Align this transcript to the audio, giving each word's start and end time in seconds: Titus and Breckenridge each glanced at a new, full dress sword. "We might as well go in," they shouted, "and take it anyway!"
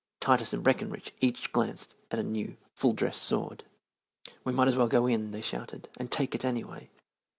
Titus 0.19 0.51
and 0.51 0.63
Breckenridge 0.63 1.13
each 1.21 1.51
glanced 1.51 1.93
at 2.09 2.17
a 2.17 2.23
new, 2.23 2.57
full 2.73 2.93
dress 2.93 3.19
sword. 3.19 3.65
"We 4.43 4.51
might 4.51 4.67
as 4.67 4.75
well 4.75 4.87
go 4.87 5.05
in," 5.05 5.29
they 5.29 5.41
shouted, 5.43 5.89
"and 5.95 6.09
take 6.11 6.33
it 6.33 6.43
anyway!" 6.43 6.89